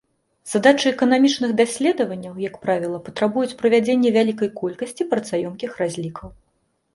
Задачы 0.51 0.85
эканамічных 0.91 1.51
даследаванняў, 1.59 2.39
як 2.45 2.55
правіла, 2.63 2.97
патрабуюць 3.09 3.57
правядзення 3.61 4.09
вялікай 4.17 4.49
колькасці 4.63 5.09
працаёмкіх 5.13 5.71
разлікаў. 5.85 6.27